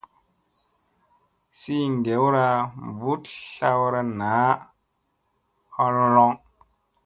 Sii 1.57 1.83
ŋgewra 1.95 2.45
mbuɗ 2.87 3.21
tlawra 3.25 4.01
naa 4.19 4.51
a 5.81 5.83
holhon. 5.93 6.35